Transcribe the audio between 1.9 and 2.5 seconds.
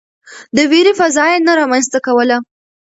کوله.